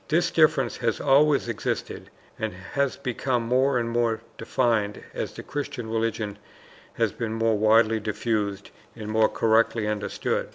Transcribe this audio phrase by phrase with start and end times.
[0.07, 2.09] This difference has always existed
[2.39, 6.39] and has become more and more defined as the Christian religion
[6.93, 10.49] has been more widely diffused and more correctly understood.